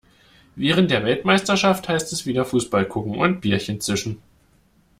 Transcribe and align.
Während 0.55 0.89
der 0.89 1.05
Weltmeisterschaft 1.05 1.87
heißt 1.87 2.11
es 2.11 2.25
wieder 2.25 2.43
Fußball 2.43 2.87
gucken 2.87 3.17
und 3.17 3.39
Bierchen 3.41 3.79
zischen. 3.81 4.19